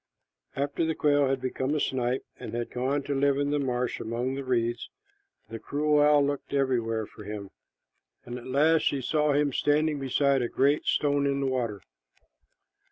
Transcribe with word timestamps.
After 0.55 0.83
the 0.83 0.95
quail 0.95 1.27
had 1.27 1.39
become 1.39 1.75
a 1.75 1.79
snipe 1.79 2.25
and 2.39 2.55
had 2.55 2.71
gone 2.71 3.03
to 3.03 3.13
live 3.13 3.37
in 3.37 3.51
the 3.51 3.59
marsh 3.59 3.99
among 3.99 4.33
the 4.33 4.43
reeds, 4.43 4.89
the 5.47 5.59
cruel 5.59 6.01
owl 6.01 6.25
looked 6.25 6.53
everywhere 6.55 7.05
for 7.05 7.23
him, 7.23 7.51
and 8.25 8.39
at 8.39 8.47
last 8.47 8.81
she 8.81 8.99
saw 9.03 9.33
him 9.33 9.53
standing 9.53 9.99
beside 9.99 10.41
a 10.41 10.49
great 10.49 10.85
stone 10.85 11.27
in 11.27 11.39
the 11.39 11.45
water. 11.45 11.81